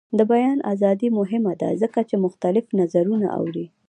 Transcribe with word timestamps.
د 0.17 0.19
بیان 0.31 0.59
ازادي 0.73 1.09
مهمه 1.19 1.53
ده 1.61 1.69
ځکه 1.81 1.99
چې 2.09 2.15
مختلف 2.25 2.65
نظرونه 2.79 3.27
اوري. 3.39 3.65